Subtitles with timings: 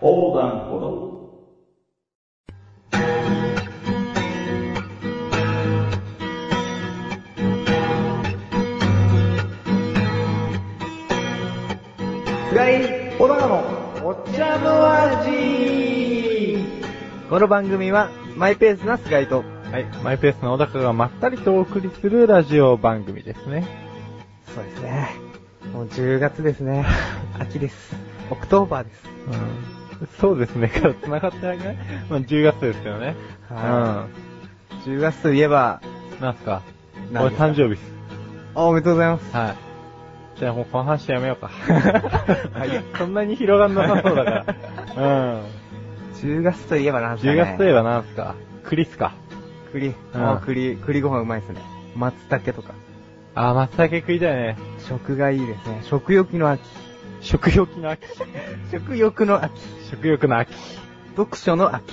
[0.00, 1.08] 横断歩道。
[12.50, 16.64] 菅井小高のお茶の味
[17.28, 19.84] この番組はマイペースな菅井とはい。
[20.04, 23.66] マイペースの小高がまったりとお送りするラジオ番組ですね。
[24.54, 25.10] そうですね。
[25.74, 26.86] もう10月ですね。
[27.38, 27.96] 秋です。
[28.30, 29.02] Octoberです。
[29.26, 29.87] うん。
[30.20, 30.68] そうですね。
[30.68, 31.76] から繋がってないかい？
[32.08, 33.14] まあ、10月ですよね。
[33.50, 34.06] は
[34.84, 35.80] 10月といえば、
[36.16, 36.24] うん。
[36.24, 36.62] なんすか？
[37.12, 37.44] 何ですか？
[37.44, 37.92] 俺誕生日っす。
[38.54, 39.36] あ、おめでとうございます。
[39.36, 39.56] はい。
[40.38, 41.48] じゃあもうこの話やめようか。
[42.54, 44.44] はいそんなに広がんなさそうだから。
[44.96, 45.42] うん。
[46.22, 47.44] 10月といえばなんすか10ね。
[47.44, 48.34] 月といえばなんすか？
[48.64, 49.12] 栗っすか？
[49.72, 49.88] 栗。
[49.88, 51.60] うんあ、栗、栗ご飯うまいですね。
[51.96, 52.74] 松茸とか。
[53.34, 54.56] あー、松茸食いたいね。
[54.78, 55.80] 食がいいですね。
[55.82, 56.62] 食欲の秋。
[57.20, 58.06] 食欲の秋。
[58.70, 59.52] 食欲の秋。
[59.90, 60.52] 食欲の秋。
[61.16, 61.92] 読書の秋。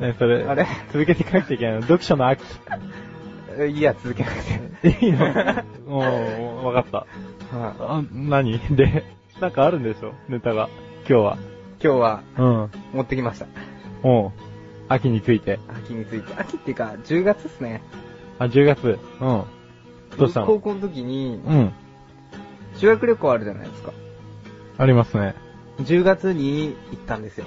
[0.00, 0.66] ね、それ、あれ？
[0.92, 1.82] 続けていかなくちゃいけないの？
[1.82, 2.42] 読書の秋。
[3.58, 4.36] え いいや、続けなく
[4.82, 5.06] て。
[5.06, 5.26] いいの？
[5.86, 7.06] もう、わかっ
[7.50, 7.56] た。
[7.56, 8.58] はいあ、何？
[8.76, 9.04] で、
[9.40, 10.12] なんかあるんでしょ？
[10.28, 10.68] ネタが。
[11.08, 11.38] 今日は。
[11.82, 12.70] 今日はうん。
[12.94, 13.46] 持ってきました。
[14.02, 14.32] おう。
[14.88, 15.58] 秋について。
[15.68, 16.34] 秋について。
[16.36, 17.82] 秋っていうか、10月ですね。
[18.38, 18.98] あ、10月。
[19.20, 19.44] うん。
[20.18, 20.46] どうしたの？
[20.46, 21.72] 高校の時に、うん。
[22.82, 23.92] 修学旅行あるじゃないですか。
[24.76, 25.36] ありますね。
[25.82, 27.46] 10月に行ったんですよ。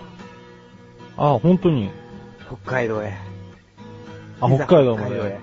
[1.17, 1.89] あ、本当に？
[2.47, 3.17] 北海道へ。
[4.39, 5.39] あ、北海道ま北海道へで。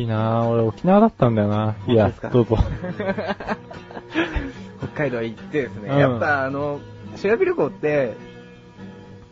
[0.00, 0.46] いいなぁ。
[0.46, 1.76] 俺沖縄だったんだよな。
[1.86, 2.56] いやどうぞ。
[4.80, 6.80] 北海道へ行ってですね、うんやっぱあの、
[7.16, 8.14] 修学旅行って、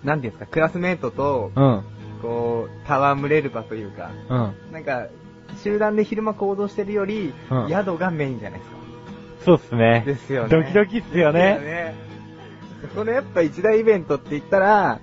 [0.04, 1.82] なんていうんですか、クラスメートと、うん。
[2.20, 4.52] こう、戯れる場というか、うん。
[4.74, 5.06] なんか、
[5.62, 8.76] 集団で昼間行動してるより、うん宿がメインじゃないですか。
[9.44, 10.02] そうっすね。
[10.06, 10.48] ですよね。
[10.48, 11.94] ドキドキっすよですね。
[12.94, 15.00] このやっぱ一大イベントって言ったら、や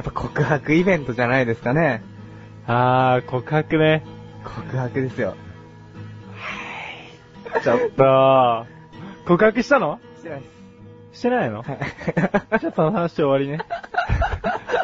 [0.00, 2.02] っぱ告白イベントじゃないですかね。
[2.66, 4.04] あー、告白ね。
[4.42, 5.36] 告白ですよ。
[7.62, 8.66] ちょっと、
[9.26, 10.00] 告白したの？
[10.18, 10.46] してないで
[11.12, 11.62] してないの？
[11.62, 11.70] す。
[11.70, 11.80] はい
[12.60, 13.58] じゃあその話終わりね。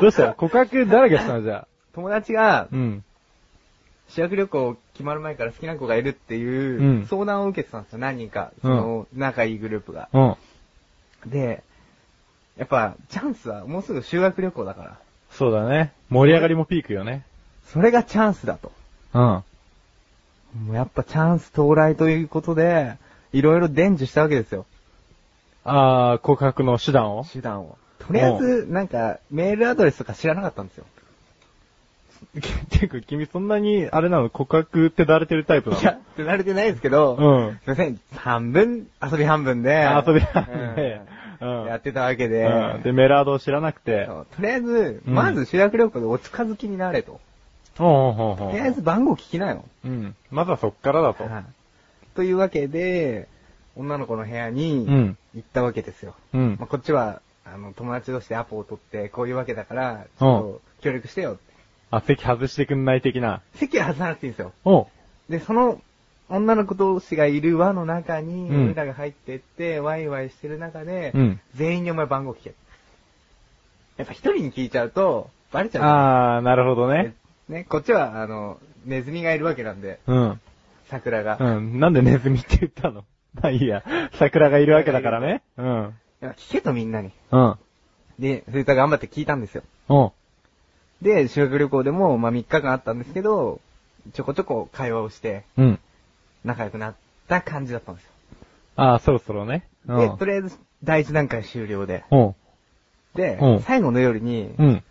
[0.01, 0.35] どうした？
[0.35, 1.43] 告白誰がしたの？
[1.43, 1.67] じゃあ。
[1.93, 3.05] 友達がう、ん。
[4.09, 8.53] 修学旅行決まる前から好きな子がいるっていううん相談を受けてたんですよ、何人か。
[8.63, 10.09] うんその、仲いいグループが。
[10.13, 11.31] うん。
[11.31, 11.63] で、
[12.59, 14.99] やっぱ、チャンスはもうすぐ修学旅行だから。
[15.31, 15.93] そうだね。
[16.11, 17.25] 盛り上がりもピークよね。
[17.69, 18.73] それがチャンスだと。
[19.15, 19.23] うん。
[19.23, 19.45] も
[20.73, 22.97] うやっぱチャンス到来ということで、
[23.33, 24.67] いろいろ伝授したわけですよ。
[25.65, 27.25] あー、告白の手段を？
[27.25, 27.79] 手段を。
[28.01, 30.85] とりあえず、なんか、メールアドレスとか知らなかったんですよ。
[32.71, 35.83] てか、君そんなに、あれなの告白手だれてるタイプなの？
[35.83, 37.59] いや、って慣れてないですけど、うん。
[37.63, 41.01] すいません、半分、遊び半分で、遊び半分で
[41.41, 42.83] うんうんやってたわけで、うん。
[42.83, 44.07] で、メラードを知らなくて。
[44.07, 47.21] そうとりあえず、うんまず修学旅行でお近づきになれと。
[47.79, 49.65] ほうほうほうとりあえず番号聞きなよ。
[49.85, 50.15] うん。
[50.31, 51.25] まずはそっからだと。
[51.25, 51.45] はい
[52.15, 53.29] というわけで、
[53.77, 55.17] 女の子の部屋にうん。
[55.35, 56.15] 行ったわけですよ。
[56.35, 56.67] うんまあ、。
[56.67, 61.50] こっちは、あの、友達同士でアポを取って、こういうわけだから、ちょっと協力してよって。
[61.91, 63.43] あ、席外してくんない的な。
[63.55, 64.53] 席は外さなくていいんですよ。
[64.65, 64.87] おう。
[65.29, 65.81] で、その、
[66.29, 71.41] 女の子同士がいる輪の中に、うん俺らが入ってって、ワイワイしてる中で、うん。
[71.55, 72.55] 全員にお前番号聞け。
[73.97, 75.85] やっぱ一人に聞いちゃうと、バレちゃう。
[75.85, 77.15] あー、なるほどね。
[77.49, 80.41] ね、こっちは、あの、ネズミがいるわけなんで、うん。
[80.89, 81.37] 桜が。
[81.41, 81.81] うん。
[81.81, 83.05] なんでネズミって言ったの？
[83.35, 83.83] まあいいや。
[84.15, 85.43] 桜がいるわけだからね。
[85.57, 85.95] うん。
[86.23, 87.11] いや聞けとみんなに。
[87.31, 87.55] うん。
[88.19, 89.63] で、そいつは頑張って聞いたんですよ。
[89.89, 90.13] おう。
[91.03, 93.61] で、修学旅行でも、まあ3日間あったんですけど、
[94.13, 95.79] ちょこちょこ会話をして、うん。
[96.45, 96.95] 仲良くなっ
[97.29, 98.11] た感じだったんですよ。
[98.77, 99.69] あー、そろそろね。
[99.87, 100.25] うで、んと。
[100.25, 102.05] りあえず、第一段階終了で。
[103.15, 104.83] でうん、最後の夜に、うん。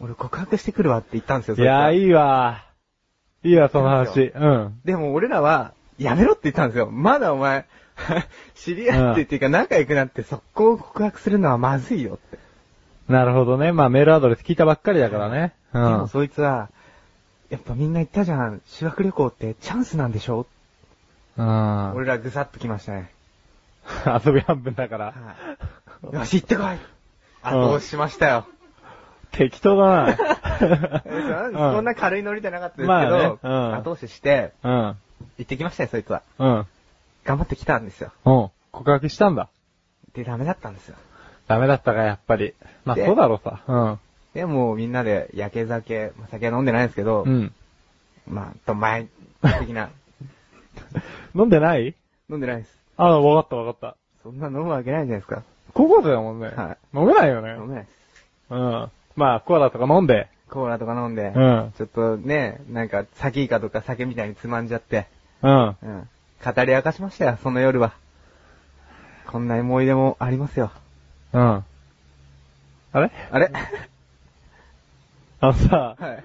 [0.00, 1.90] 俺告白してくるわって言ったんですよ、いや。
[1.92, 2.64] いいわ。
[3.42, 4.32] いいわ、その話。
[4.34, 4.80] うん。
[4.84, 6.90] でも俺らは、やめろって言ったんですよ。
[6.90, 7.66] まだお前、
[8.54, 12.38] 知り合ってっていうか仲良くなって速攻告白するのはまずいよって。
[13.10, 13.72] なるほどね。
[13.72, 15.52] まあメールアドレス聞いたばっかりだからね。
[15.72, 16.08] うでもん。
[16.08, 16.68] そいつは、
[17.50, 20.46] やっぱみんな言ったじゃん、修学旅行ってチャンスなんでしょ？
[21.36, 21.92] うん。
[21.94, 23.10] 俺らぐさっときましたね。
[24.24, 25.06] 遊び半分だから。
[25.06, 25.12] は
[26.12, 26.14] い。
[26.14, 26.66] よし、行ってこい
[27.42, 28.46] 後押ししましたよ。
[29.32, 30.16] 適当だな。
[31.52, 34.72] そそんな軽いノリじゃなかったですけど、まあねうん後押しして、うん。
[34.72, 34.96] 行
[35.42, 36.22] ってきましたよ、そいつは。
[36.38, 36.66] うん。
[37.24, 38.12] 頑張ってきたんですよ。
[38.24, 38.50] うん。
[38.72, 39.48] 告白したんだ。
[40.14, 40.96] で、ダメだったんですよ。
[41.50, 42.54] ダメだったか、やっぱり。
[42.84, 43.60] まあでそうだろうさ。
[43.66, 43.98] うん。
[44.34, 47.52] で、もうみんなで焼け酒、まあ、酒は飲んでないんですけど、うん。
[48.28, 49.08] まあ、と前
[49.58, 49.90] 的な、
[51.34, 51.96] 飲んでない？
[52.30, 52.78] 飲んでないです。
[52.96, 53.96] あ、わかったわかった。
[54.22, 55.42] そんな飲むわけないじゃないですか。
[55.74, 56.46] 高校生だもんね。
[56.46, 57.54] は飲めないよね。
[57.54, 57.94] 飲めないです。
[58.50, 58.90] うん。
[59.16, 60.28] まあ、コーラとか飲んで。
[60.48, 65.08] コーラとか飲んで、うんちょっとね、なんか、サキイカとか酒みたいにつまんじゃって、
[65.42, 65.76] うん。
[65.82, 66.08] うん。
[66.44, 67.92] 語り明かしましたよ、その夜は。
[69.26, 70.70] こんな思い出もありますよ。
[71.32, 71.40] うん。
[71.42, 71.64] あ
[72.94, 73.10] れ？
[73.30, 73.52] あれ？
[75.40, 76.24] あのさ、はい。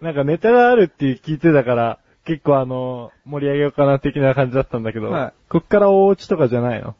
[0.00, 6.94] なんかネタがあるって聞いてたから、結構あの、盛り上げようかな的な感じだったんだけど、はいこっからお家とかじゃないの？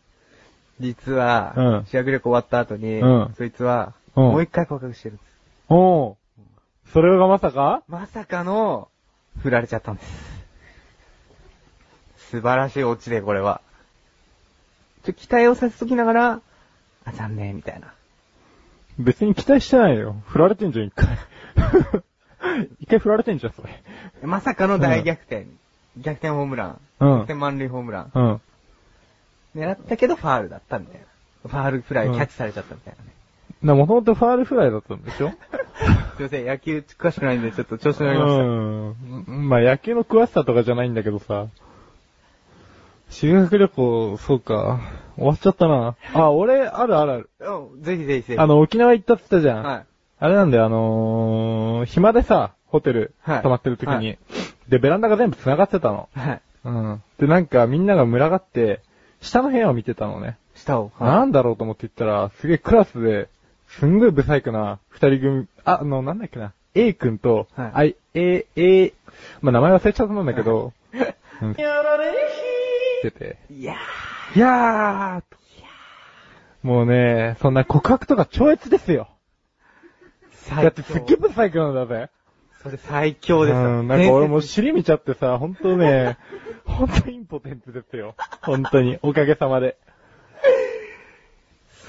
[0.81, 5.29] 実は、うん修学旅行終わった後に、うんそいつは、うんもう一回告白してるんです。
[5.69, 6.17] おう
[6.93, 7.83] それがまさか？
[7.89, 8.89] まさかの、
[9.39, 10.43] 振られちゃったんです。
[12.31, 13.61] 素晴らしいオチで、これは。
[15.05, 16.41] ちょ、期待をさせときながら、
[17.04, 17.93] あ、残念、みたいな。
[18.99, 20.16] 別に期待してないよ。
[20.26, 21.08] 振られてんじゃん、一回。
[22.81, 23.69] 一回振られてんじゃん、それ。
[24.22, 25.46] まさかの大逆転。
[25.96, 26.81] 逆転ホームラン。
[27.00, 28.10] うん逆転満塁ホームラン。
[28.14, 28.40] うん。
[29.56, 31.06] 狙ったけどファールだったみたいな。
[31.50, 33.10] ファールフライキャッチされちゃったみたいなね。
[33.62, 35.31] な、もともとファールフライだったんでしょ？
[36.16, 38.43] すいません、野球詳しくないんでちょっと調子乗りました。
[38.43, 38.46] う
[39.37, 39.49] ん。
[39.49, 41.46] まあ、野球の詳しさとかじゃないんだけどさ。
[43.10, 44.81] 修学旅行、そうか。
[45.17, 45.97] 終わっちゃったな。
[46.14, 47.31] あ、俺、あるあるある。
[47.41, 48.38] うんぜひぜひぜひ。
[48.38, 49.62] あの、沖縄行ったって言ったじゃん。
[49.62, 49.87] はい。
[50.19, 54.19] あれなんだよ、あのー、暇でさ、ホテル、はい泊まってる時に、はい
[54.69, 56.09] で、ベランダが全部繋がってたの。
[56.14, 56.41] はい。
[56.64, 57.03] うん。
[57.19, 58.81] で、なんかみんなが群がって、
[59.20, 60.38] 下の部屋を見てたのね。
[60.55, 60.91] 下を。
[61.00, 63.29] なんだろうと思って行ったら、すげえクラスで、
[63.69, 68.93] すんごいブサイクな二人組、あ、あの、なんだっけな、A 君と、はいあい、A、A、
[69.41, 70.73] まあ、名前忘れちゃったんだけど、
[71.43, 71.62] うん、 し
[73.03, 73.75] てて、いや
[74.34, 75.43] いやーと
[76.62, 79.08] もうね、そんな告白とか超越ですよ。
[80.49, 82.08] ー、だってすっげえブサイクなんだぜ。
[82.62, 83.81] それ最強ですよ。
[83.81, 86.17] うん、なんか俺も尻見ちゃってさ、ほんとね、
[86.64, 88.14] ほんとインポテンツですよ。
[88.43, 89.76] ほんとに、おかげさまで。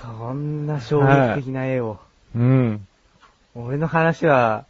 [0.01, 1.99] そんな衝撃的な絵を。
[2.35, 2.87] うん。
[3.53, 4.65] 俺の話は、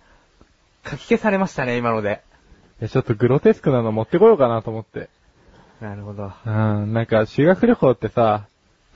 [0.85, 2.21] 書き消されましたね、今ので。
[2.81, 5.09] いや、ちょっとグロテスクなの持ってこようかなと思って。
[5.81, 6.31] なるほど。
[6.45, 8.45] うん、なんか修学旅行ってさ、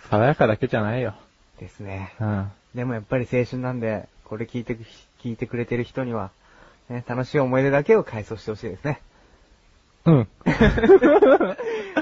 [0.09, 1.15] 爽やかだけじゃないよ。
[1.59, 2.13] ですね。
[2.19, 2.51] うん。
[2.75, 4.83] でもやっぱり青春なんで、これ聞いてく、
[5.21, 6.31] 聞いてくれてる人には、
[6.89, 9.01] ね、楽しい思い出だけを回想してほしいですね。
[10.05, 10.27] うん。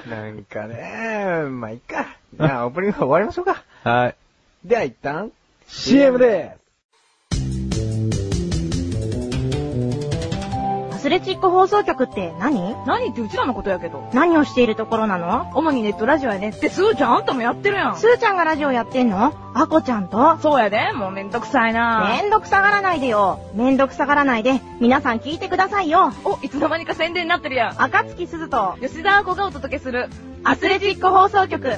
[0.10, 2.06] なんかね、まあ、いっか。
[2.33, 3.63] じゃあ、オープニング終わりましょうか。
[3.83, 4.16] はい。
[4.63, 5.31] では一旦、
[5.68, 6.65] CM でア
[11.06, 12.75] スレチック放送局って何？
[12.88, 14.10] 何ってうちらのことやけど。
[14.16, 15.52] 何をしているところなの？
[15.54, 17.96] 主にネットラジオやねって、すーちゃんあんたもやってるやん。
[17.96, 19.31] スーちゃんがラジオやってんの？
[19.54, 20.40] アコちゃんと？
[20.40, 23.40] そうやで、もうめんどくさいなめんどくさがらないでよ。
[23.54, 26.12] めんどくさがらないで、皆さん聞いてくださいよ。
[26.24, 27.84] お、いつの間にか宣伝になってるやん。
[27.84, 30.10] 赤月すずと、吉田亜子がお届けする。
[30.44, 31.69] アスレチック放送局。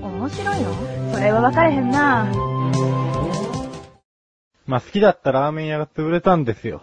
[0.00, 1.12] 面白いの？
[1.12, 2.24] それは分かれへんな
[4.64, 6.82] まあ、好きだったラーメン屋が潰れたんですよ。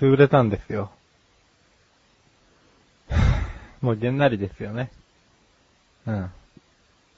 [0.00, 0.90] 潰れたんですよ。
[3.82, 4.90] もうげんなりですよね。
[6.06, 6.30] うん。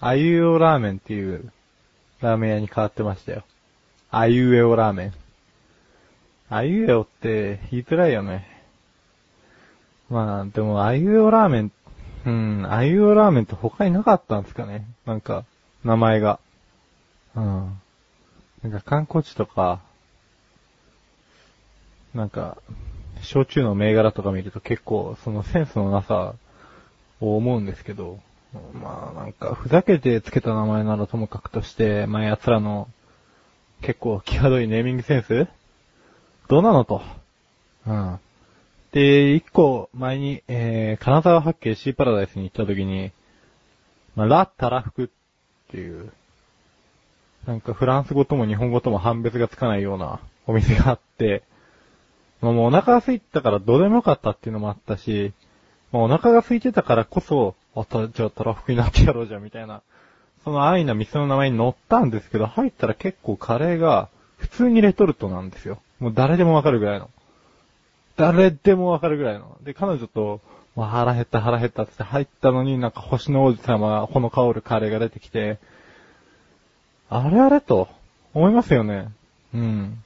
[0.01, 1.53] あゆえおラーメンっていう
[2.21, 3.45] ラーメン屋に変わってましたよ。
[4.11, 5.15] あゆえおラーメン。
[6.49, 8.47] あゆえおって言いづらいよね。
[10.09, 11.73] まあ、でもあゆえおラーメン、
[12.27, 15.45] うん、あゆえおラーメンって他になかったんですかねなんか、
[15.85, 16.41] 名前が。
[17.37, 17.81] うん。
[18.63, 19.81] なんか観光地とか、
[22.15, 22.59] なんか、
[23.23, 26.35] 焼酎の銘柄とか見ると結構そのセンスのなさ
[27.21, 28.19] を思うんですけど、
[28.73, 32.89] まあなんかふざけてつけた名前ならともかくとして、まあ奴らの
[33.83, 35.47] 結構際どいネーミングセンス？
[36.49, 37.03] どうなのと。
[37.87, 38.19] うん。
[38.93, 43.13] で、一個前に、えー、金沢八景シーパラダイスに行った時に、
[44.17, 45.09] まあ、ラ・タラフクっ
[45.71, 46.11] ていう、
[47.47, 51.45] なんかフランス語とも日本語とも判別がつかないようなお店があって、
[52.41, 55.33] まあもうお腹が空いたからどうでもよかったっていうのもあったし、
[55.93, 59.83] まあお腹が空いてたからこそ、あた、じゃあたらふくになってやろうじゃんみたいな、
[60.45, 65.81] その安易な店の名前に載ったんですけど、入ったら結構カレーが普通にレトルトなんですよ。
[65.99, 67.11] もう誰でもわかるぐらいの。
[68.17, 69.59] 誰でもわかるぐらいの。
[69.63, 70.41] で、彼女と、
[70.77, 75.59] まあ、腹減った腹減ったって入ったのになんか星の王子様、ほの香るカレーが出てきて、
[77.09, 77.89] あれあれと、
[78.35, 79.09] 思いますよね。
[79.53, 80.05] うん。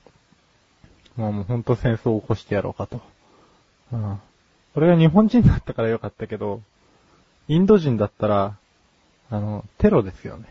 [1.16, 3.00] まあもうほんと戦争を起こしてやろうかと。
[3.92, 4.20] うん。
[4.74, 6.60] 俺が日本人だったからよかったけど、
[7.48, 8.56] インド人だったら、
[9.30, 10.46] あの、テロですよね。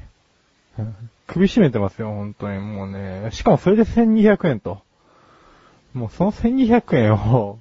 [0.79, 2.59] うん首絞めてますよ、本当に。
[2.59, 3.29] もうね。
[3.31, 4.81] しかもそれで1200円と。
[5.93, 7.59] もうその1200円を、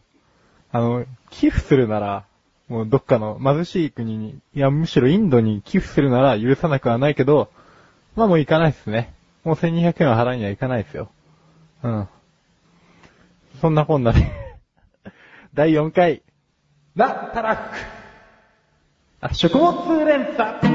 [0.72, 2.24] あの、寄付するなら、
[2.68, 7.50] もうどっかの貧しい国に、いやむしろインドに寄付するなら許さなくはないけど、
[8.16, 9.12] まあもう行かないっすね。
[9.44, 11.10] もう1200円は払いには行かないですよ。
[11.82, 12.08] うん。
[13.62, 14.26] そんなこんなで、
[15.54, 16.22] 第4回、
[16.96, 17.76] ラ・タラック。
[19.20, 20.68] あ、食物連鎖。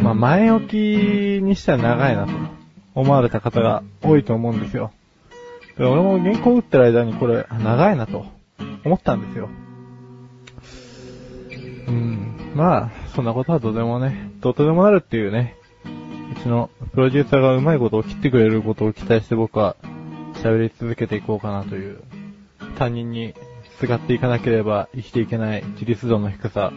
[0.00, 0.74] まあ前置き
[1.42, 2.32] にしては長いなと
[2.94, 4.92] 思われた方が多いと思うんですよ。
[5.76, 8.24] で俺も原稿打ってる間にこれ、あ長いなと
[8.84, 9.48] 思ったんですよ。
[11.88, 12.52] うん。
[12.54, 15.57] まあ、そんなことはどうでもね、どうとでもなるっていうね、う
[16.38, 19.76] ちのプロデューサーがうまいことを切ってくれることを期待して僕は
[20.34, 22.02] 喋り続けていこうかなという、
[22.78, 23.34] 他人に
[23.78, 26.72] すがっていかなければ生きていけない自立度の低さ。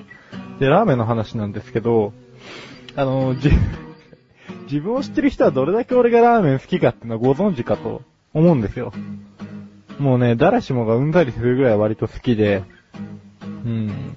[0.60, 2.14] で、ラーメンの話なんですけど、
[2.96, 3.50] あの、じ、
[4.64, 8.02] 自分を知ってる人はどれだけ俺がラーメン好きかっていうのはご存知かと
[8.34, 8.94] 思うんですよ。
[10.00, 12.64] もうね、誰しもがうんざりするぐらい割と好きで、
[13.44, 14.16] うん。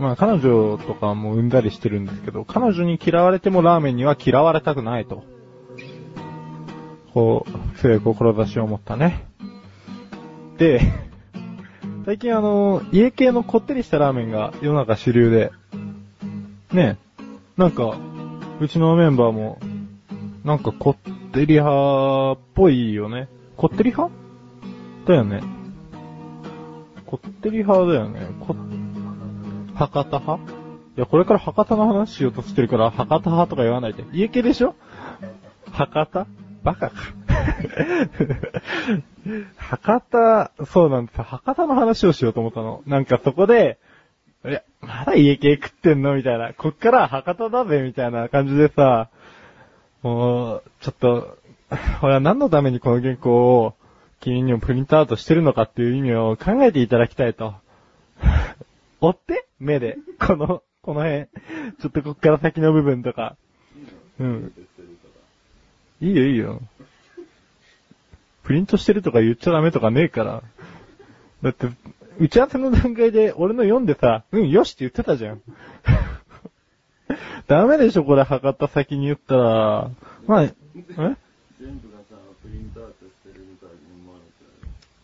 [0.00, 5.24] まあ彼女とかもうんざりしてるんですけど、彼女に嫌われてもラーメンには嫌われたくないと。
[7.12, 9.26] こう、強い志を持ったね。
[10.58, 10.80] で、
[12.06, 15.52] 最近あの、家系のこってりしたラーメンが世の中主流で、
[16.72, 16.98] ね
[17.56, 17.96] なんか、
[18.60, 19.58] うちのメンバーも、
[20.44, 23.28] なんかこってり派っぽいよね。
[23.56, 24.14] こってり派？
[25.06, 25.42] だよね。
[27.06, 28.28] こってり派だよね。
[28.40, 28.54] こ、
[29.88, 30.52] 博多派？
[30.96, 34.04] いや、これから博多の話しようとしてるから、博多派とか言わないで。
[34.12, 34.74] 家系でしょ？
[35.72, 36.26] 博多？
[36.62, 36.96] バカか。
[39.56, 41.24] 博多、そうなんですよ。
[41.24, 42.82] 博多の話をしようと思ったの。
[42.86, 43.78] なんかそこで、
[44.44, 46.14] いや、まだ家系食ってんの？
[46.14, 46.52] みたいな。
[46.52, 49.08] こっから博多だぜみたいな感じでさ、
[50.02, 51.38] もう、ちょっと、
[52.02, 53.74] 俺は何のためにこの原稿を
[54.20, 57.54] 君にもプリントアウトしてるのかっていう意味を考えていただきたいと。
[59.00, 59.98] 追って目で。
[60.18, 61.26] この、この辺。
[61.80, 63.36] ちょっとこっから先の部分とか。
[64.18, 64.52] うん。
[66.00, 66.60] いいよいいよ。
[68.42, 70.42] プリントしてるとか言っちゃダメとかねえから。
[71.42, 71.68] だって、
[72.18, 75.42] 打ち合わせの段階で俺の読んでさ、うん、よしって言ってたじゃん。
[77.46, 79.90] ダメでしょ、これ測った先に言ったら。
[80.26, 80.54] まあ、え？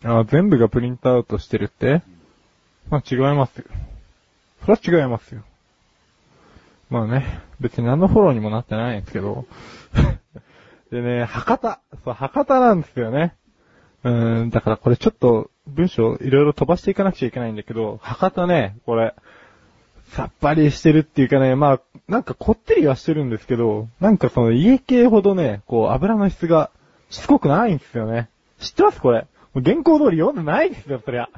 [0.03, 2.01] あ、全部がプリントアウトしてるって？
[2.89, 3.65] まあ違いますよ。
[4.61, 5.43] それは違いますよ。
[6.89, 9.45] まあね、別に何のフォローにもなってないんですけど。
[10.91, 11.81] でね、博多。
[12.05, 13.35] そう、博多なんですよね。
[14.03, 19.13] うーん、だからこれちょっと文章いろいろ飛ばしていかなくちゃいけないんだけど、博多ね、これ、
[20.09, 26.71] さっぱりしてるっていうかね、まあ、なんかこってりはしてるんですけど、なんかその家系ほどね、こう油の質が
[27.09, 28.29] しつこくないんですよね。
[28.59, 29.27] 知ってますこれ。
[29.53, 31.29] 原稿通り読んでないですよ、そりゃ。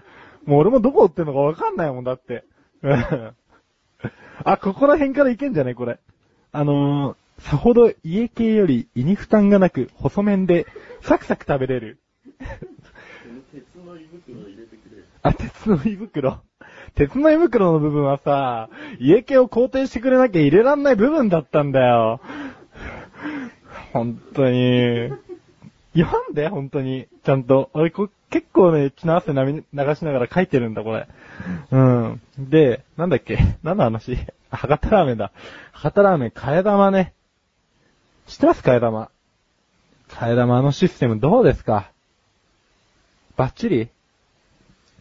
[0.50, 2.44] もう俺もどこ売ってんのかわかんないもんだって。
[4.44, 6.00] あ、ここら辺からいけんじゃねこれ。
[6.51, 10.65] あのー、さほど家系より胃に負担がなく、細麺で、
[11.01, 12.00] サクサク食べれる。
[15.22, 16.39] あ、鉄の胃袋。
[16.96, 22.22] 鉄の胃袋の部分はさ、家系を肯定してくれなきゃ入れらんない部分だったんだよ。
[23.94, 25.12] 本当に。
[26.03, 27.08] 読んで、本当に。
[27.24, 27.70] ちゃんと。
[27.74, 29.63] 俺こ、結構ね、血の汗流
[29.96, 31.08] しながら書いてるんだ、これ。
[31.72, 32.22] うん。
[32.38, 33.38] で、なんだっけ？
[33.63, 34.18] 何の話？
[34.51, 35.32] 博多ラーメンだ。
[35.72, 37.13] 博多ラーメン、替え玉ね。
[38.27, 38.62] 知ってます？
[38.62, 39.10] 替え玉。
[40.10, 41.91] 替え玉のシステムどうですか？
[43.36, 43.89] バッチリ？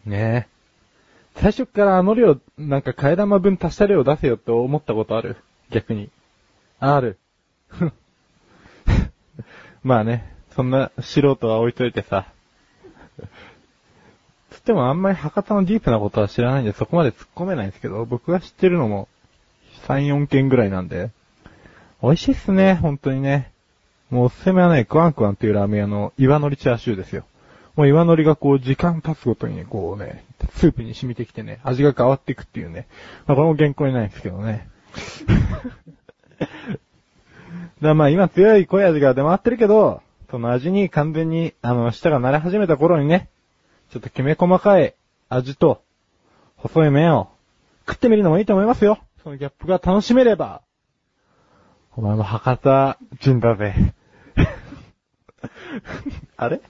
[0.05, 1.39] ねえ。
[1.39, 5.37] 最初からあの量、なんか替え玉分足した量出せよって思ったことある？
[5.69, 6.09] 逆に。
[6.79, 7.17] ある。
[9.83, 12.25] まあね、そんな素人は置いといてさ。
[14.51, 19.07] つってもあんまり博多のディープなことは知らないんでそこまで突っ込めないんですけど、僕が知ってるのも
[19.87, 21.11] 3、4件ぐらいなんで。
[22.03, 23.53] 美味しいっすね、本当にね。
[24.09, 27.23] もうおすすめはね、クワンクワンっていうラーメン屋の岩のりチャーシューですよ。
[27.77, 30.25] もう岩のりがこう時間経つごとにね、こうね、
[30.55, 32.89] スープに染みてきてね、味が変わっていくっていうね。
[33.27, 34.67] まあこれも原稿にないんですけどね。
[36.39, 36.51] だか
[37.79, 43.29] らまあ今強い濃い味が出回ってるけど、その味に完全に、あの、舌が慣れ始めた頃にね、
[43.91, 44.93] ちょっときめ細かい
[45.27, 45.81] 味と、
[46.57, 47.29] 細い麺を
[47.87, 48.99] 食ってみるのもいいと思いますよ。
[49.23, 50.61] そのギャップが楽しめれば。
[51.95, 53.93] お前も博多人だぜ。
[56.37, 56.61] あれ？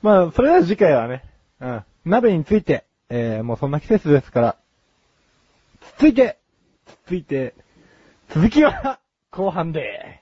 [0.00, 1.24] まあ、それでは次回はね、
[1.60, 1.84] うん。
[2.04, 4.56] 鍋について、えー、もうそんな季節ですから、
[5.80, 6.38] つついて、
[6.86, 7.54] つついて、
[8.30, 9.00] 続きは
[9.30, 10.20] 後半で。